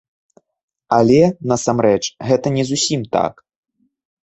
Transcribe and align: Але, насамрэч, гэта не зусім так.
Але, 0.97 1.19
насамрэч, 1.51 2.01
гэта 2.31 2.47
не 2.57 2.63
зусім 2.73 3.01
так. 3.19 3.33